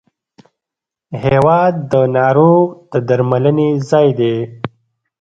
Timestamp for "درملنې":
3.07-3.69